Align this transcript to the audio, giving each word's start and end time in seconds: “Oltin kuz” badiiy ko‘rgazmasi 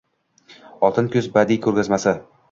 “Oltin 0.87 1.09
kuz” 1.15 1.27
badiiy 1.35 1.59
ko‘rgazmasi 1.67 2.15